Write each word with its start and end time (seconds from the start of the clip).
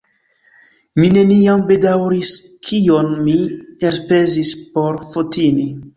Mi 1.01 1.09
neniam 1.17 1.61
bedaŭris, 1.67 2.31
kion 2.69 3.11
mi 3.27 3.37
elspezis 3.91 4.55
por 4.73 4.99
Fotini. 5.13 5.69